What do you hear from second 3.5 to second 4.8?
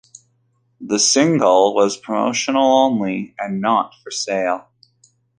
not for sale.